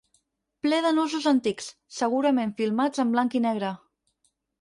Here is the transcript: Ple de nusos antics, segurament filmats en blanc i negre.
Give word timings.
Ple 0.61 0.77
de 0.85 0.93
nusos 0.99 1.27
antics, 1.31 1.67
segurament 1.97 2.53
filmats 2.63 3.05
en 3.05 3.13
blanc 3.17 3.37
i 3.41 3.43
negre. 3.45 3.71